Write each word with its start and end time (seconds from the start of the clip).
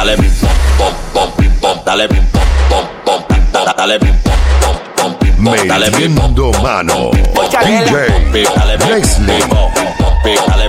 dale 0.00 0.16
pim 0.16 0.32
pom 0.78 0.94
pom 1.12 1.30
pim 1.36 1.52
pom, 1.60 1.80
dale 1.84 2.08
pim 2.08 2.24
pom 2.32 2.42
pom 2.70 2.86
pom 3.04 3.22
pim 3.28 3.42
pom, 3.52 3.64
dale 3.76 3.98
pim 3.98 4.14
pom 4.24 4.38
pom 4.62 4.76
pom 4.96 5.14
pim 5.18 5.34
pom, 5.42 5.68
dale 5.68 5.90
pim 5.90 6.14
pom 6.14 6.32
Metiendo 6.32 6.50
mano. 6.62 7.10
dale 7.52 7.84
DJ 8.32 8.44
dale 8.56 8.76
Leslie. 8.88 9.38
dale 9.38 9.68
dale 10.48 10.68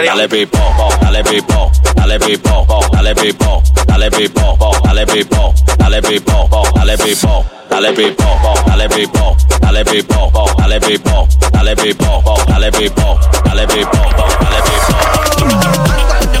te. 0.00 0.06
Dale 0.06 0.28
pipo, 0.28 0.58
dale 1.00 1.22
pipo, 1.22 1.70
dale 1.94 2.18
pipo, 2.18 2.66
dale 2.90 3.14
pipo, 3.14 3.62
dale 3.86 4.10
pipo, 4.10 4.52
dale 4.86 5.06
pipo, 5.06 5.54
dale 5.76 6.02
pipo, 6.02 6.48
dale 6.78 6.96
pipo, 6.96 7.44
dale 7.68 7.92
pipo, 7.92 8.56
dale 8.66 8.88
pipo, 8.88 9.36
dale 9.60 9.84
pipo, 9.84 10.40
dale 10.56 10.80
pipo, 10.80 11.28
dale 11.52 11.76
pipo, 11.76 12.22
dale 12.46 12.66
pipo, 12.72 13.18
dale 13.44 13.66
pipo, 13.66 13.98
dale 14.40 14.62
pipo. 14.62 14.94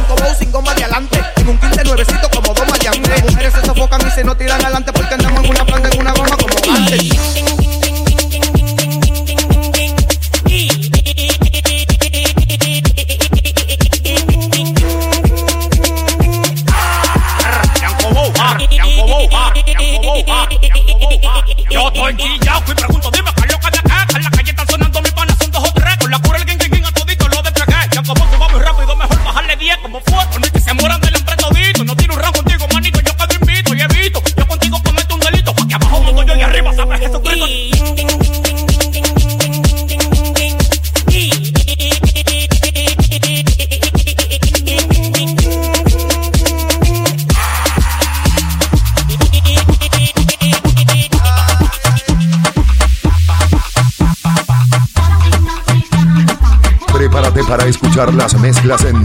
como 0.08 0.34
sin 0.34 0.50
goma 0.52 0.74
de 0.74 0.84
adelante. 0.84 1.20
En 1.36 1.48
un 1.48 1.58
15 1.58 1.84
nuevecito 1.84 2.28
como 2.30 2.54
dos. 2.54 2.64
Las 2.84 3.22
mujeres 3.22 3.52
se 3.54 3.66
sofocan 3.66 4.06
y 4.06 4.10
se 4.10 4.24
no 4.24 4.36
tiran 4.36 4.60
adelante 4.62 4.92
porque 4.92 5.14
andamos 5.14 5.44
en 5.44 5.50
una 5.50 5.64
planta 5.64 5.88
en 5.88 6.00
una 6.00 6.12
goma 6.12 6.33
Yo, 21.70 21.83
escuchar 58.04 58.14
las 58.14 58.40
mezclas 58.40 58.84
en 58.84 59.03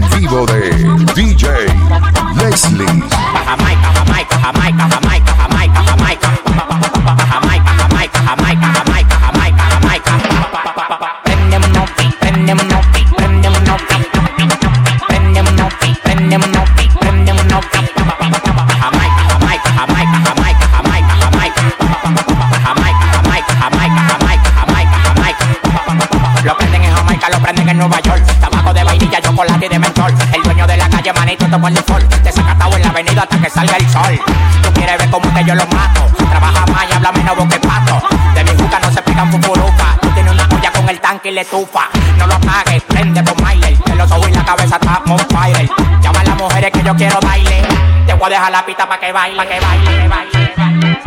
Desacatado 32.22 32.76
en 32.76 32.82
la 32.82 32.88
avenida 32.90 33.22
hasta 33.22 33.40
que 33.40 33.50
salga 33.50 33.76
el 33.76 33.88
sol. 33.88 34.20
Tú 34.62 34.72
quieres 34.72 34.98
ver 34.98 35.10
cómo 35.10 35.32
que 35.34 35.44
yo 35.44 35.54
lo 35.54 35.66
mato. 35.66 36.06
Trabaja 36.30 36.64
más 36.66 36.86
y 36.88 36.92
habla 36.92 37.12
menos 37.12 37.36
que 37.48 37.58
pato. 37.58 38.00
De 38.34 38.44
mi 38.44 38.50
juca 38.50 38.78
no 38.80 38.92
se 38.92 39.02
pican 39.02 39.30
fufuruca. 39.32 39.98
Tú 40.00 40.08
tienes 40.10 40.32
una 40.32 40.44
olla 40.44 40.72
con 40.72 40.88
el 40.88 41.00
tanque 41.00 41.30
y 41.30 41.32
le 41.32 41.44
tufa. 41.44 41.88
No 42.18 42.26
lo 42.26 42.34
apagues, 42.34 42.82
prende 42.84 43.24
con 43.24 43.36
Miley. 43.44 43.78
En 43.86 43.98
los 43.98 44.10
ojos 44.10 44.28
y 44.28 44.32
la 44.32 44.44
cabeza 44.44 44.76
está 44.80 45.02
on 45.06 45.18
fire. 45.18 45.68
Llama 46.00 46.20
a 46.20 46.24
las 46.24 46.36
mujeres 46.36 46.70
que 46.70 46.82
yo 46.82 46.94
quiero 46.94 47.18
baile. 47.20 47.62
Te 48.06 48.14
voy 48.14 48.26
a 48.26 48.30
dejar 48.30 48.52
la 48.52 48.64
pista 48.66 48.88
para 48.88 49.00
que 49.00 49.12
baile, 49.12 49.36
pa' 49.36 49.46
que 49.46 49.60
baile, 49.60 50.02
que 50.02 50.08
baile, 50.08 50.52
que 50.52 50.58
baile. 50.58 51.00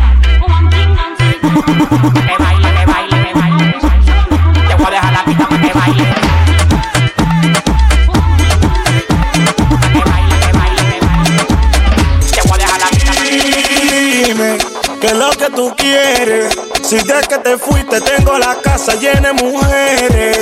Que 2.28 2.36
baile, 2.42 2.68
que 2.74 2.86
baile, 2.86 3.16
que. 3.22 3.32
Te 4.68 4.74
voy 4.74 4.86
a 4.86 4.90
dejar 4.90 5.12
la 5.12 5.24
pista 5.24 5.48
para 5.48 5.60
que 5.62 5.72
baile. 5.72 6.53
Si 16.94 17.00
desde 17.00 17.26
que 17.26 17.38
te 17.38 17.58
fuiste 17.58 18.00
tengo 18.02 18.38
la 18.38 18.54
casa 18.62 18.94
llena 18.94 19.32
de 19.32 19.32
mujeres. 19.32 20.38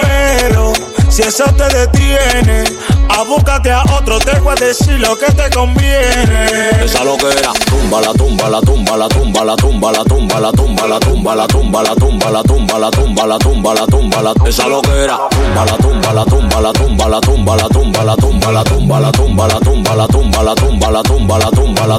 Pero 0.00 0.72
si 1.10 1.20
eso 1.20 1.44
te 1.52 1.64
detiene, 1.64 2.64
abúscate 3.10 3.70
a 3.70 3.82
otro, 3.82 4.18
te 4.20 4.40
voy 4.40 4.54
a 4.56 4.64
decir 4.64 4.98
lo 5.00 5.18
que 5.18 5.26
te 5.32 5.50
conviene. 5.50 6.70
Esa 6.82 7.04
lo 7.04 7.18
que 7.18 7.26
era, 7.26 7.52
tumba 7.68 8.00
la 8.00 8.14
tumba, 8.14 8.48
la 8.48 8.60
tumba, 8.62 8.96
la 8.96 9.06
tumba, 9.06 9.44
la 9.44 9.54
tumba, 9.56 9.92
la 9.92 10.04
tumba, 10.04 10.40
la 10.40 10.50
tumba, 10.50 10.88
la 10.88 10.98
tumba, 10.98 11.34
la 11.34 11.46
tumba, 11.46 11.82
la 11.82 11.94
tumba, 11.94 12.30
la 12.30 12.42
tumba, 12.42 12.78
la 12.78 12.90
tumba, 12.90 13.26
la 13.26 13.38
tumba, 13.38 13.74
la 13.74 13.86
tumba, 13.86 14.22
la 14.22 14.48
esa 14.48 14.66
lo 14.66 14.80
que 14.80 15.04
era, 15.04 15.18
tumba 15.28 15.66
la 15.66 15.76
tumba, 15.76 16.12
la 16.14 16.24
tumba, 16.24 16.60
la 16.62 16.72
tumba, 16.72 17.08
la 17.10 17.20
tumba, 17.20 17.56
la 17.56 17.68
tumba, 17.68 18.04
la 18.04 18.14
tumba, 18.16 18.50
la 18.50 18.62
tumba, 18.62 19.00
la 19.00 19.12
tumba, 19.12 19.46
la 19.46 19.60
tumba, 19.60 19.94
la 19.94 20.06
tumba, 20.06 20.42
la 20.42 20.54
tumba, 20.54 20.90
la 20.90 21.02
tumba, 21.02 21.38
la 21.38 21.38
tumba, 21.38 21.38
la 21.38 21.50
tumba, 21.50 21.98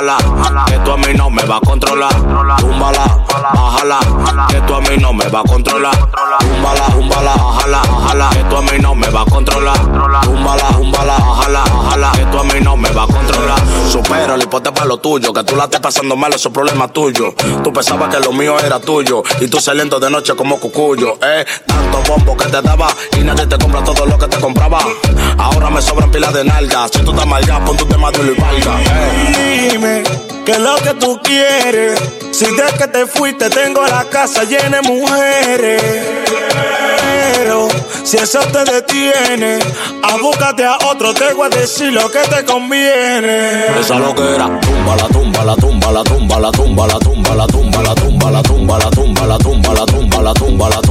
bájala, 0.00 0.64
que 0.66 0.78
tú 0.78 0.92
a 0.92 0.96
mí 0.96 1.14
no 1.14 1.30
me 1.30 1.42
va 1.44 1.56
a 1.56 1.60
controlar, 1.60 2.14
túmbala, 2.58 3.04
bájala, 3.54 3.98
que 4.48 4.60
tú 4.62 4.74
a 4.74 4.80
mí 4.80 4.96
no 4.98 5.12
me 5.12 5.28
va 5.28 5.40
a 5.40 5.42
controlar, 5.44 5.94
túmbala, 6.40 6.86
túmbala, 6.86 7.34
bájala, 7.34 7.82
bájala, 7.82 8.30
que 8.30 8.44
tú 8.44 8.56
a 8.56 8.62
mí 8.62 8.78
no 8.80 8.94
me 8.94 9.08
va 9.08 9.22
a 9.22 9.24
controlar, 9.24 9.78
túmbala, 10.24 10.68
túmbala, 10.72 11.18
bájala, 11.18 11.64
bájala, 11.64 12.12
que 12.12 12.24
tú 12.26 12.38
a 12.38 12.44
mí 12.44 12.60
no 12.60 12.76
me 12.76 12.90
va 12.90 13.02
a 13.04 13.06
controlar, 13.06 13.60
supera 13.90 14.36
y 14.36 14.46
ponte 14.46 14.72
para 14.72 14.86
lo 14.86 14.98
tuyo, 14.98 15.32
que 15.32 15.44
tú 15.44 15.56
la 15.56 15.64
estés 15.64 15.80
pasando 15.80 16.16
mal, 16.16 16.32
eso 16.32 16.48
es 16.48 16.54
problema 16.54 16.88
tuyo, 16.88 17.34
tú 17.62 17.72
pensabas 17.72 18.14
que 18.14 18.20
lo 18.20 18.32
mío 18.32 18.58
era 18.58 18.80
tuyo, 18.80 19.22
y 19.40 19.48
tú 19.48 19.60
saliendo 19.60 20.00
de 20.00 20.10
noche 20.10 20.34
como 20.34 20.58
cucuyo, 20.58 21.18
eh, 21.22 21.44
tanto 21.66 22.02
bombo 22.08 22.36
que 22.36 22.46
te 22.46 22.60
daba, 22.60 22.88
y 23.18 23.20
nadie 23.22 23.46
te 23.46 23.58
compra 23.58 23.82
todo 23.84 24.06
lo 24.06 24.18
que 24.18 24.26
te 24.26 24.40
compraba, 24.40 24.80
ahora 25.38 25.70
me 25.70 25.80
sobran 25.80 26.10
pilas 26.10 26.32
de 26.34 26.44
nalgas, 26.44 26.90
si 26.92 27.00
tú 27.00 27.12
estás 27.12 27.26
mal 27.26 27.44
ya, 27.46 27.64
pon 27.64 27.76
tu 27.76 27.86
tema 27.86 28.10
duro 28.10 28.32
y 28.32 28.40
valga, 28.40 28.80
eh. 28.80 29.83
Dime 29.84 30.02
qué 30.46 30.52
es 30.52 30.58
lo 30.60 30.76
que 30.76 30.94
tú 30.94 31.20
quieres. 31.22 32.00
Si 32.32 32.46
desde 32.46 32.78
que 32.78 32.88
te 32.88 33.06
fuiste 33.06 33.50
tengo 33.50 33.86
la 33.86 34.04
casa 34.04 34.44
llena 34.44 34.80
de 34.80 34.88
mujeres. 34.88 35.82
Pero 37.36 37.68
si 38.02 38.16
eso 38.16 38.40
te 38.40 38.64
detiene, 38.64 39.58
abúscate 40.02 40.64
a 40.64 40.78
otro, 40.86 41.12
te 41.12 41.34
voy 41.34 41.46
a 41.52 41.56
decir 41.56 41.92
lo 41.92 42.10
que 42.10 42.20
te 42.20 42.44
conviene. 42.44 43.78
Esa 43.78 43.98
lo 43.98 44.14
que 44.14 44.34
era, 44.34 44.58
tumba 44.60 44.96
la 44.96 45.08
tumba, 45.08 45.44
la 45.44 45.54
tumba, 45.56 45.92
la 45.92 46.02
tumba, 46.02 46.40
la 46.40 46.50
tumba, 46.50 46.86
la 46.86 46.96
tumba, 46.96 47.34
la 47.34 47.46
tumba, 47.46 47.82
la 47.82 47.94
tumba, 47.94 48.30
la 48.30 48.42
tumba, 48.42 48.78
la 48.78 48.90
tumba, 48.90 49.26
la 49.26 49.38
tumba, 49.38 49.74
la 49.74 49.74
tumba, 49.74 49.74
la 49.74 49.86
tumba, 49.86 50.22
la 50.22 50.34
tumba, 50.34 50.68
la 50.70 50.83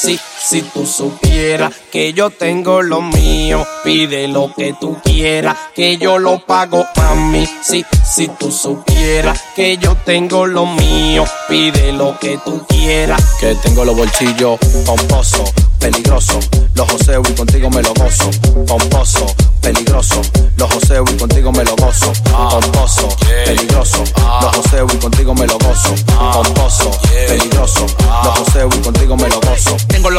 si, 0.00 0.18
si 0.42 0.62
tú 0.62 0.86
supieras 0.86 1.74
que 1.92 2.14
yo 2.14 2.30
tengo 2.30 2.80
lo 2.80 3.02
mío, 3.02 3.66
pide 3.84 4.28
lo 4.28 4.50
que 4.54 4.74
tú 4.80 4.96
quieras, 5.04 5.56
que 5.74 5.98
yo 5.98 6.18
lo 6.18 6.38
pago, 6.46 6.86
mami. 6.96 7.46
Si, 7.62 7.84
si 8.02 8.28
tú 8.28 8.50
supieras 8.50 9.38
que 9.54 9.76
yo 9.76 9.94
tengo 10.06 10.46
lo 10.46 10.64
mío, 10.64 11.24
pide 11.48 11.92
lo 11.92 12.18
que 12.18 12.38
tú 12.38 12.64
quieras. 12.66 13.22
Que 13.38 13.54
tengo 13.56 13.84
los 13.84 13.94
bolsillos 13.94 14.58
pomposos, 14.86 15.52
peligroso. 15.78 16.40
Los 16.74 16.90
joseo 16.90 17.20
y 17.28 17.32
contigo 17.34 17.68
me 17.68 17.82
lo 17.82 17.92
gozo. 17.92 18.30
Pomposo, 18.66 19.26
peligroso. 19.60 20.22
Los 20.56 20.72
joseo 20.72 21.04
y 21.12 21.16
contigo 21.18 21.52
me 21.52 21.64
lo 21.64 21.76
gozo. 21.76 22.12
Pomposo, 22.24 23.08
peligroso. 23.44 24.02
Los 24.40 24.56
joseo 24.56 24.86
y 24.90 24.96
contigo 24.96 25.34
me 25.34 25.46
lo 25.46 25.58
gozo. 25.58 25.94
Pomposo, 26.06 26.90
peligroso. 27.28 27.86
Los 28.24 28.38
joseo 28.38 28.70
contigo 28.82 29.16
me 29.16 29.28
lo 29.28 29.40
gozo. 29.40 29.69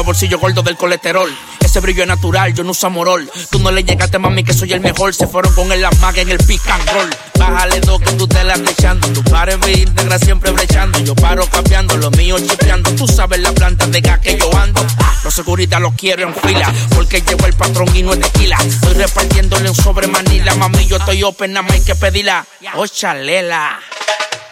Los 0.01 0.07
bolsillos 0.07 0.41
gordos 0.41 0.65
del 0.65 0.77
colesterol. 0.77 1.31
Ese 1.59 1.79
brillo 1.79 2.01
es 2.01 2.07
natural, 2.07 2.55
yo 2.55 2.63
no 2.63 2.71
uso 2.71 2.87
amorol. 2.87 3.29
Tú 3.51 3.59
no 3.59 3.69
le 3.69 3.83
llegaste, 3.83 4.17
mami, 4.17 4.43
que 4.43 4.51
soy 4.51 4.73
el 4.73 4.79
mejor. 4.79 5.13
Se 5.13 5.27
fueron 5.27 5.53
con 5.53 5.71
el 5.71 5.85
amague 5.85 6.21
en 6.21 6.31
el 6.31 6.39
pick 6.39 6.67
and 6.71 6.89
roll. 6.89 7.09
Bájale 7.37 7.79
dos 7.81 8.01
que 8.01 8.13
tú 8.13 8.27
te 8.27 8.43
la 8.43 8.55
echando. 8.55 9.07
Tu 9.09 9.23
par 9.25 9.51
en 9.51 9.59
mi 9.59 9.73
íntegra 9.73 10.17
siempre 10.17 10.49
brechando. 10.49 10.97
Yo 11.01 11.13
paro 11.13 11.45
cambiando, 11.45 11.97
lo 11.97 12.09
mío 12.09 12.39
chipeando. 12.39 12.89
Tú 12.95 13.07
sabes 13.07 13.41
la 13.41 13.51
planta 13.51 13.85
de 13.85 14.01
gas 14.01 14.17
que 14.17 14.39
yo 14.39 14.49
ando. 14.57 14.83
Los 15.23 15.35
seguridad 15.35 15.79
los 15.79 15.93
quiero 15.93 16.27
en 16.27 16.33
fila. 16.33 16.73
Porque 16.95 17.21
llegó 17.21 17.45
el 17.45 17.53
patrón 17.53 17.95
y 17.95 18.01
no 18.01 18.13
es 18.13 18.21
tequila. 18.21 18.57
Estoy 18.57 18.95
repartiéndole 18.95 19.69
un 19.69 19.75
sobre 19.75 20.07
manila. 20.07 20.55
Mami, 20.55 20.87
yo 20.87 20.97
estoy 20.97 21.21
open, 21.21 21.53
nada 21.53 21.61
más 21.61 21.73
hay 21.73 21.83
que 21.83 21.93
pedirla. 21.93 22.43
Oh, 22.73 22.87
chalela. 22.87 23.79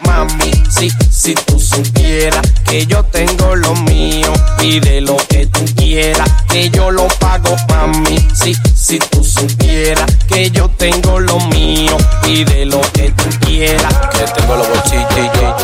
Mami, 0.00 0.50
si, 0.70 0.90
si 1.10 1.34
tú 1.34 1.58
supieras 1.60 2.46
que 2.64 2.86
yo 2.86 3.04
tengo 3.04 3.54
lo 3.54 3.74
mío, 3.76 4.32
pide 4.58 5.00
lo 5.00 5.16
que 5.28 5.46
tú 5.46 5.64
quieras, 5.76 6.28
que 6.48 6.70
yo 6.70 6.90
lo 6.90 7.06
pago, 7.18 7.54
mami. 7.68 8.18
Si, 8.34 8.54
si 8.74 8.98
tú 8.98 9.22
supieras 9.24 10.10
que 10.28 10.50
yo 10.50 10.68
tengo 10.70 11.20
lo 11.20 11.38
mío, 11.48 11.96
pide 12.22 12.64
lo 12.66 12.80
que 12.92 13.10
tú 13.10 13.24
quieras, 13.46 13.94
Que 14.12 14.24
tengo 14.40 14.56
los 14.56 14.68
bolsillos. 14.68 15.54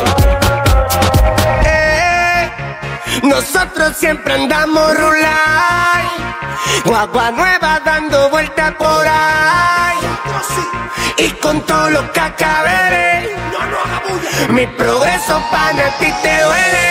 Eh, 1.64 2.50
Nosotros 3.22 3.96
siempre 3.96 4.34
andamos 4.34 4.94
rular, 4.96 6.02
guagua 6.84 7.30
nueva 7.32 7.80
dando 7.84 8.28
vueltas 8.30 8.74
por 8.74 9.06
ahí. 9.06 9.45
Y 11.18 11.30
con 11.40 11.60
todos 11.62 11.90
los 11.92 12.10
cacaberes, 12.10 13.30
mi 14.50 14.66
progreso 14.66 15.42
para 15.50 15.88
ti 15.98 16.12
te 16.22 16.42
duele. 16.42 16.86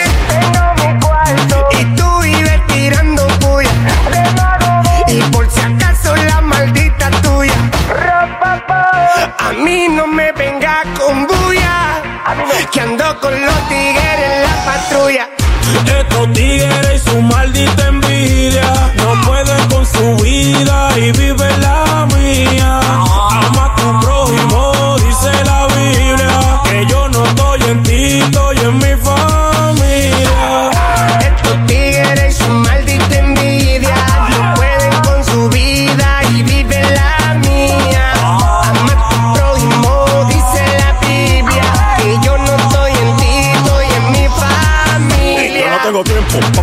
Y 1.70 1.84
tú 1.94 2.20
vives 2.20 2.66
tirando 2.66 3.26
puya. 3.38 3.70
Y 5.06 5.22
por 5.30 5.48
si 5.48 5.60
acaso 5.60 6.16
la 6.16 6.40
maldita 6.40 7.10
tuya. 7.22 7.54
A 9.38 9.52
mí 9.52 9.86
no 9.88 10.08
me 10.08 10.32
venga 10.32 10.82
con 10.98 11.26
bulla. 11.26 12.02
Que 12.72 12.80
ando 12.80 13.20
con 13.20 13.32
los 13.40 13.68
tigres 13.68 14.20
en 14.24 14.42
la 14.42 14.64
patrulla. 14.64 15.28
Estos 16.00 16.32
tigres 16.32 16.94
y 16.94 17.10
su 17.10 17.22
maldita 17.22 17.85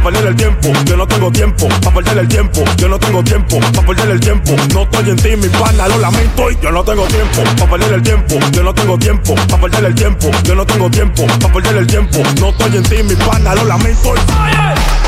perder 0.04 0.28
el 0.28 0.36
tiempo. 0.36 0.74
Yo 0.86 0.98
no 0.98 1.08
tengo 1.08 1.32
tiempo 1.32 1.68
para 1.82 1.96
perder 1.96 2.18
el 2.20 2.28
tiempo. 2.28 2.64
Yo 2.78 2.88
no 2.90 3.00
tengo 3.00 3.24
tiempo 3.24 3.60
para 3.60 3.88
perder 3.88 4.10
el 4.10 4.20
tiempo. 4.20 4.56
No 4.74 4.84
estoy 4.84 5.10
en 5.10 5.16
ti, 5.16 5.36
mi 5.38 5.48
pana, 5.50 5.88
lo 5.88 5.98
lamento. 5.98 6.52
Y 6.52 6.58
yo 6.62 6.72
no 6.72 6.84
tengo 6.84 7.06
tiempo 7.08 7.44
para 7.58 7.72
perder 7.72 7.94
el 7.94 8.04
tiempo. 8.04 8.40
Yo 8.52 8.64
no 8.64 8.74
tengo 8.74 8.98
tiempo 8.98 9.36
para 9.36 9.62
perder 9.62 9.86
el 9.86 9.96
tiempo. 9.96 10.32
Yo 10.44 10.56
no 10.56 10.66
tengo 10.66 10.90
tiempo 10.90 11.26
para 11.26 11.54
perder 11.54 11.78
el 11.78 11.88
tiempo. 11.88 12.18
No 12.40 12.50
estoy 12.50 12.78
en 12.78 12.84
ti, 12.84 13.04
mi 13.04 13.16
pana, 13.16 13.56
lo 13.56 13.64
lamento. 13.66 14.14
No 14.14 15.03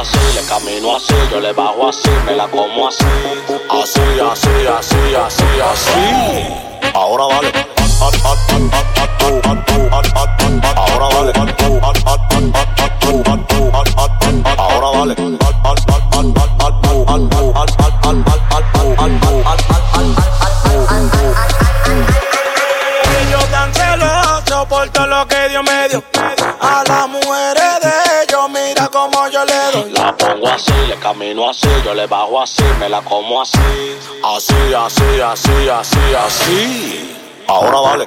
así, 0.00 0.18
le 0.34 0.42
camino 0.46 0.96
así, 0.96 1.14
yo 1.30 1.40
le 1.40 1.52
bajo 1.52 1.88
así, 1.88 2.10
me 2.24 2.34
la 2.34 2.48
como 2.48 2.88
así. 2.88 3.04
Así, 3.70 4.00
así, 4.20 4.48
así, 4.78 5.14
así, 5.14 5.44
así. 5.72 6.90
Ahora 6.94 7.24
vale. 7.26 7.52
Ahora 10.76 11.08
vale. 11.14 11.32
Ahora 14.56 14.90
vale. 14.90 15.14
Ellos 23.20 23.50
tan 23.50 23.74
celosos 23.74 24.66
por 24.66 24.88
todo 24.90 25.06
lo 25.06 25.26
que 25.28 25.48
Dios 25.48 25.64
me 25.64 25.88
dio. 25.88 26.19
Pongo 30.18 30.48
así, 30.48 30.72
le 30.88 30.96
camino 30.96 31.48
así, 31.48 31.68
yo 31.84 31.94
le 31.94 32.06
bajo 32.06 32.40
así, 32.42 32.64
me 32.78 32.88
la 32.88 33.00
como 33.02 33.42
así. 33.42 33.58
Así, 34.24 34.74
así, 34.74 35.20
así, 35.20 35.68
así, 35.68 35.98
así. 36.26 37.16
Ahora 37.46 38.06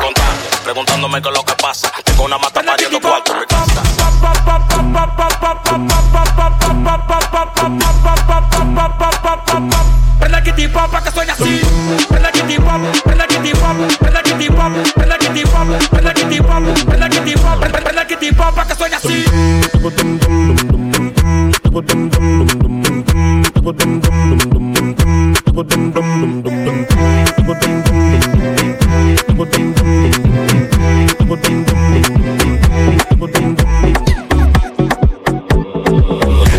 contacto, 0.00 0.62
preguntándome 0.64 1.22
qué 1.22 1.28
es 1.28 1.34
lo 1.34 1.44
que 1.44 1.54
pasa. 1.54 1.90
Tengo 2.04 2.24
una 2.24 2.38
mata 2.38 2.57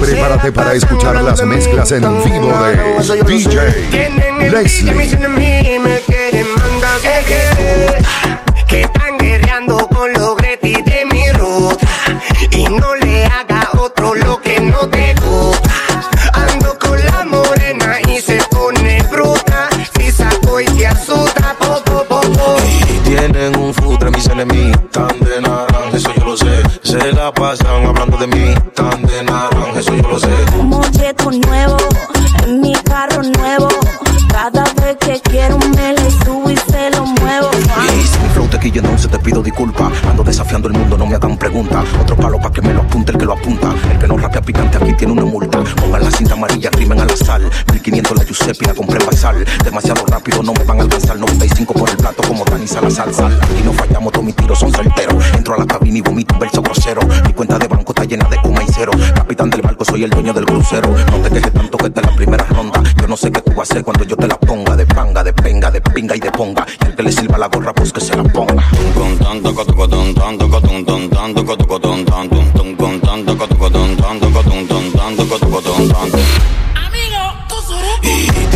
Prepárate 0.02 0.52
para 0.52 0.74
escuchar 0.74 1.22
las 1.22 1.44
mezclas 1.46 1.92
en 1.92 2.02
vivo 2.24 2.52
de 2.64 3.24
DJ 3.24 4.50
Leslie. 4.50 6.09
1500 48.50 48.50
la 48.50 48.54
Giuseppe, 48.54 48.66
la 48.66 48.74
compré 48.74 49.00
en 49.00 49.06
Basal. 49.06 49.46
Demasiado 49.64 50.06
rápido, 50.06 50.44
no 50.44 50.54
me 50.54 50.64
van 50.64 50.80
a 50.80 50.84
alcanzar. 50.84 51.20
95 51.20 51.74
por 51.74 51.90
el 51.90 51.98
plato 51.98 52.24
como 52.28 52.44
Dani 52.46 52.68
Salazar. 52.68 53.14
Sal. 53.14 53.40
Aquí 53.42 53.62
no 53.64 53.74
fallamos, 53.74 54.12
todos 54.12 54.26
mis 54.26 54.36
tiros 54.36 54.60
son 54.60 54.72
certeros. 54.72 55.24
Entro 55.36 55.56
a 55.56 55.60
la 55.60 55.66
cabina 55.66 55.98
y 55.98 56.02
vomito 56.02 56.34
un 56.34 56.40
verso 56.40 56.62
grosero. 56.62 57.02
Mi 57.26 57.34
cuenta 57.34 57.60
de 57.60 57.68
banco 57.68 57.92
está 57.92 58.06
llena 58.06 58.28
de 58.30 58.38
coma 58.38 58.64
y 58.64 58.68
cero. 58.74 58.92
Capitán 59.14 59.50
del 59.50 59.62
barco, 59.62 59.86
soy 59.86 60.04
el 60.04 60.10
dueño 60.10 60.34
del 60.34 60.46
crucero. 60.46 60.90
No 61.12 61.18
te 61.18 61.30
quejes 61.30 61.54
tanto 61.54 61.78
que 61.78 61.86
esta 61.88 62.02
es 62.02 62.08
la 62.08 62.16
primera 62.16 62.44
ronda. 62.46 62.84
Yo 63.00 63.08
no 63.08 63.18
sé 63.18 63.32
qué 63.32 63.42
tú 63.42 63.52
vas 63.52 63.70
a 63.70 63.74
hacer 63.74 63.84
cuando 63.84 64.04
yo 64.04 64.16
te 64.16 64.28
la 64.28 64.40
ponga. 64.40 64.76
De 64.76 64.86
panga, 64.86 65.24
de 65.24 65.34
penga, 65.34 65.72
de 65.72 65.82
pinga 65.82 66.16
y 66.16 66.20
de 66.20 66.32
ponga. 66.32 66.66
Y 66.82 66.86
el 66.88 66.96
que 66.96 67.04
le 67.04 67.12
sirva 67.12 67.38
la 67.38 67.48
gorra, 67.48 67.74
pues 67.74 67.94
que 67.94 68.02
se 68.02 68.16
la 68.16 68.24
ponga. 68.24 68.66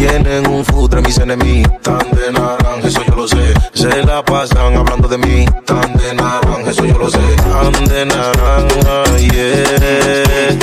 Tienen 0.08 0.46
un 0.48 0.66
futre 0.66 1.02
mis 1.02 1.18
enemigos, 1.18 1.72
tan 1.82 2.12
de 2.12 2.32
naranja, 2.32 2.88
eso 2.88 3.02
yo 3.08 3.16
lo 3.16 3.28
sé. 3.28 3.54
Se 3.74 4.04
la 4.04 4.24
pasan 4.24 4.76
hablando 4.76 5.08
de 5.08 5.18
mí, 5.18 5.46
tan 5.66 5.94
de 5.98 6.14
naranja, 6.14 6.72
eso 6.72 6.86
yo 6.86 6.98
lo 6.98 7.10
sé. 7.10 7.20
Tan 7.38 7.86
de 7.86 8.06
naranja, 8.06 9.18
yeah. 9.18 10.60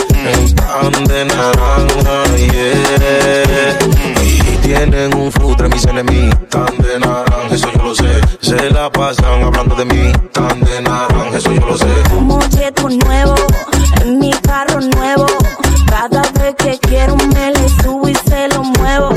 Tan 0.56 1.04
de 1.04 1.25
naranja, 1.25 2.37
yeah. 2.37 3.78
Y 4.23 4.56
tienen 4.62 5.14
un 5.14 5.32
futre 5.32 5.68
mis 5.68 5.87
enemigos, 5.87 6.37
tan 6.50 6.76
de 6.78 6.99
naranja, 6.99 7.54
eso 7.54 7.70
yo 7.73 7.82
lo 7.82 7.94
sé. 7.94 8.20
Se 8.40 8.70
la 8.70 8.92
pasan 8.92 9.42
hablando 9.42 9.75
de 9.75 9.85
mí, 9.87 10.12
tan 10.32 10.61
de 10.61 10.82
naranja, 10.82 11.38
eso 11.38 11.52
yo 11.52 11.66
lo 11.66 11.78
sé. 11.78 11.87
Un 12.14 12.26
molleto 12.26 12.88
nuevo, 12.90 13.35
quiero 17.00 17.16
me 17.16 17.50
le 17.52 17.69
subo 17.83 18.09
y 18.09 18.14
se 18.14 18.49
lo 18.49 18.62
muevo. 18.62 19.09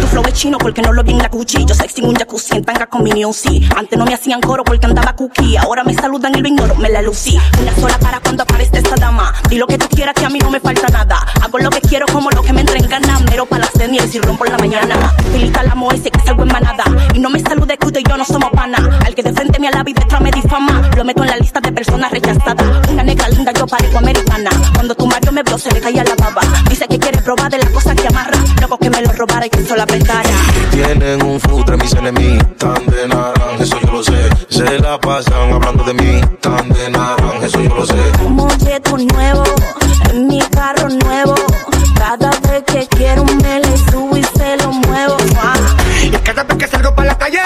Tu 0.00 0.06
flow 0.06 0.22
es 0.26 0.34
chino 0.34 0.58
porque 0.58 0.82
no 0.82 0.92
lo 0.92 1.02
vi 1.02 1.12
en 1.12 1.18
la 1.18 1.28
Gucci. 1.28 1.64
Yo 1.64 1.74
sexy 1.74 2.00
en 2.00 2.08
un 2.08 2.14
jacuzzi 2.14 2.56
en 2.56 2.64
tanga 2.64 2.86
con 2.86 3.02
mi 3.02 3.12
music. 3.12 3.72
Antes 3.76 3.98
no 3.98 4.04
me 4.04 4.14
hacían 4.14 4.40
coro 4.40 4.62
porque 4.62 4.86
andaba 4.86 5.14
cookie. 5.14 5.56
Ahora 5.56 5.82
me 5.84 5.94
saludan 5.94 6.36
y 6.36 6.40
lo 6.40 6.48
ignoro, 6.48 6.74
me 6.76 6.88
la 6.88 7.02
lucí. 7.02 7.38
Una 7.60 7.74
sola 7.74 7.98
para 7.98 8.20
cuando 8.20 8.42
aparezca 8.44 8.78
esta 8.78 8.94
dama. 8.96 9.34
Di 9.48 9.58
lo 9.58 9.66
que 9.66 9.78
tú 9.78 9.88
quieras 9.88 10.14
que 10.14 10.24
a 10.26 10.30
mí 10.30 10.38
no 10.38 10.50
me 10.50 10.60
falta 10.60 10.86
nada. 10.88 11.18
Hago 11.42 11.58
lo 11.58 11.70
que 11.70 11.80
quiero 11.80 12.06
como 12.12 12.30
lo 12.30 12.42
que 12.42 12.52
me 12.52 12.60
entra 12.60 12.76
en 12.76 12.88
gana. 12.88 13.18
Mero 13.30 13.46
para 13.46 13.64
las 13.64 13.72
series 13.72 14.14
y 14.14 14.20
rompo 14.20 14.46
en 14.46 14.52
la 14.52 14.58
mañana. 14.58 15.12
Filita 15.32 15.62
la 15.64 15.74
moese 15.74 16.10
que 16.10 16.20
salgo 16.20 16.42
en 16.42 16.52
manada. 16.52 16.84
Y 17.14 17.18
no 17.18 17.30
me 17.30 17.40
salude 17.40 17.76
que 17.76 17.88
y 17.88 18.02
yo 18.08 18.16
no 18.16 18.24
somos 18.24 18.50
pana. 18.50 19.00
Al 19.04 19.14
que 19.14 19.22
de 19.22 19.32
frente 19.32 19.58
me 19.58 19.68
alaba 19.68 19.90
y 19.90 19.92
detrás 19.92 20.20
me 20.20 20.30
difama. 20.30 20.88
Lo 20.96 21.04
meto 21.04 21.22
en 21.24 21.30
la 21.30 21.36
lista 21.36 21.60
de 21.60 21.72
personas 21.72 22.12
rechazadas. 22.12 22.88
Una 22.88 23.02
negra 23.02 23.28
linda, 23.30 23.52
yo 23.52 23.66
parezco 23.66 23.98
americana. 23.98 24.50
Cuando 24.74 24.94
marido 24.94 25.07
me 25.38 25.42
vio, 25.44 25.58
se 25.58 25.70
le 25.72 25.80
caía 25.80 26.04
la 26.04 26.14
baba. 26.16 26.42
Dice 26.68 26.86
que 26.88 26.98
quiere 26.98 27.20
probar 27.22 27.50
de 27.50 27.58
las 27.58 27.68
cosas 27.70 27.94
que 27.94 28.08
amarra. 28.08 28.38
Loco 28.60 28.78
que 28.78 28.90
me 28.90 29.02
lo 29.02 29.12
robara 29.12 29.46
y 29.46 29.50
que 29.50 29.60
eso 29.60 29.76
la 29.76 29.84
apretara. 29.84 30.28
Tienen 30.70 31.22
un 31.22 31.38
futre 31.40 31.76
mis 31.76 31.92
enemigos, 31.92 32.56
tan 32.56 32.86
de 32.86 33.06
naranja, 33.06 33.56
eso 33.60 33.78
yo 33.80 33.92
lo 33.92 34.02
sé. 34.02 34.28
Se 34.48 34.78
la 34.80 34.98
pasan 34.98 35.52
hablando 35.52 35.84
de 35.84 35.94
mí, 35.94 36.20
tan 36.40 36.68
de 36.70 36.90
naranja, 36.90 37.46
eso 37.46 37.60
yo 37.60 37.74
lo 37.74 37.86
sé. 37.86 37.94
Un 38.24 38.34
molleto 38.34 38.96
nuevo, 38.96 39.44
en 40.10 40.26
mi 40.26 40.40
carro 40.40 40.88
nuevo. 40.88 41.34
Cada 41.96 42.30
vez 42.30 42.64
que 42.66 42.86
quiero 42.96 43.24
me 43.24 43.60
le 43.60 43.76
subo 43.90 44.16
y 44.16 44.24
se 44.24 44.56
lo 44.56 44.72
muevo. 44.72 45.16
Y 46.02 46.10
cada 46.10 46.44
vez 46.44 46.56
que 46.56 46.66
salgo 46.66 46.94
para 46.94 47.08
la 47.08 47.18
calle, 47.18 47.40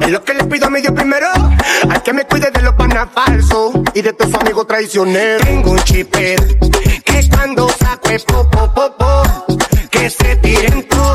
es 0.00 0.10
lo 0.10 0.22
que 0.24 0.34
le 0.34 0.44
pido 0.44 0.66
a 0.66 0.70
mi 0.70 0.80
Dios 0.80 0.92
primero. 0.92 1.26
Hay 1.90 2.00
que 2.00 2.12
me 2.12 2.24
cuide 2.24 2.50
de 2.50 2.62
los 2.62 2.74
panas 2.74 3.08
falsos 3.12 3.72
y 3.94 4.02
de 4.02 4.12
tus 4.12 4.32
amigos 4.34 4.66
traicioneros. 4.66 5.46
Tengo 5.46 5.70
un 5.72 5.78
chipper 5.80 6.58
cuando 7.28 7.68
saco 7.68 8.10
es 8.10 8.24
po, 8.24 8.48
po, 8.50 8.72
po, 8.74 8.94
po, 8.96 9.22
que 9.90 10.10
se 10.10 10.36
tiren 10.36 10.86
todo. 10.88 11.14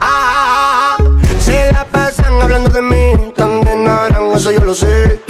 Ah, 0.00 0.96
se 1.40 1.72
la 1.72 1.84
pasan 1.86 2.40
hablando 2.40 2.68
de 2.70 2.82
mí, 2.82 3.32
tan 3.34 3.62
de 3.62 4.36
eso 4.36 4.50
yo 4.50 4.60
lo 4.64 4.74
sé. 4.74 5.22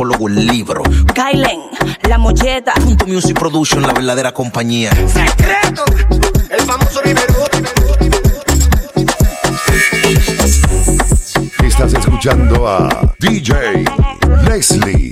Musicólogo, 0.00 0.28
el 0.28 0.46
libro. 0.46 0.82
Kylen, 1.14 1.60
la 2.08 2.16
molleta. 2.16 2.72
Punto 2.72 3.06
Music 3.06 3.38
Production, 3.38 3.82
la 3.82 3.92
verdadera 3.92 4.32
compañía. 4.32 4.90
Secreto, 4.92 5.84
el 6.48 6.60
famoso 6.62 7.02
Rivero. 7.02 7.34
Estás 11.62 11.92
escuchando 11.92 12.66
a 12.66 13.14
DJ 13.18 13.84
Leslie. 14.48 15.09